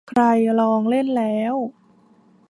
[0.09, 0.21] ใคร
[0.59, 1.55] ลองเล่นแล้ว